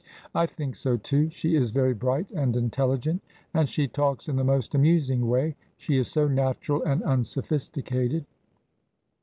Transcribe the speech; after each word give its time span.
"I 0.33 0.47
think 0.47 0.75
so, 0.75 0.97
too. 0.97 1.29
She 1.29 1.55
is 1.55 1.69
very 1.69 1.93
bright 1.93 2.31
and 2.31 2.55
intelligent, 2.55 3.21
and 3.53 3.69
she 3.69 3.87
talks 3.87 4.27
in 4.27 4.35
the 4.35 4.43
most 4.43 4.73
amusing 4.73 5.27
way. 5.29 5.55
She 5.77 5.95
is 5.97 6.07
so 6.07 6.27
natural 6.27 6.81
and 6.81 7.03
unsophisticated." 7.03 8.25